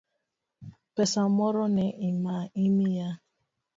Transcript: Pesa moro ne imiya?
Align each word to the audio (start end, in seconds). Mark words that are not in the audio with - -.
Pesa 0.95 1.21
moro 1.37 1.63
ne 1.75 1.85
imiya? 2.65 3.09